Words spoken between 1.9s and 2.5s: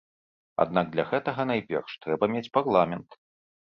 трэба мець